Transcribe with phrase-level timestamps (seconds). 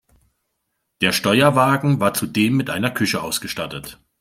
[1.01, 3.99] Der Steuerwagen war zudem mit einer Küche ausgestattet.